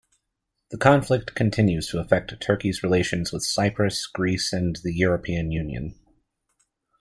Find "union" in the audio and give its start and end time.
5.51-5.93